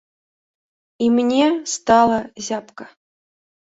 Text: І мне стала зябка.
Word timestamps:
І 1.05 1.11
мне 1.19 1.43
стала 1.77 2.19
зябка. 2.51 2.85